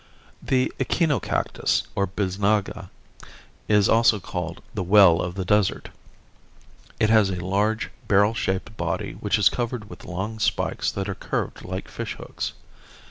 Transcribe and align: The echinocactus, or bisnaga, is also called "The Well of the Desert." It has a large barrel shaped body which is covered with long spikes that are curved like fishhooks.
The 0.41 0.73
echinocactus, 0.79 1.83
or 1.93 2.07
bisnaga, 2.07 2.89
is 3.67 3.87
also 3.87 4.19
called 4.19 4.63
"The 4.73 4.81
Well 4.81 5.21
of 5.21 5.35
the 5.35 5.45
Desert." 5.45 5.89
It 6.99 7.11
has 7.11 7.29
a 7.29 7.35
large 7.45 7.91
barrel 8.07 8.33
shaped 8.33 8.75
body 8.77 9.11
which 9.19 9.37
is 9.37 9.47
covered 9.47 9.91
with 9.91 10.03
long 10.05 10.39
spikes 10.39 10.89
that 10.93 11.07
are 11.07 11.13
curved 11.13 11.63
like 11.63 11.87
fishhooks. 11.87 12.53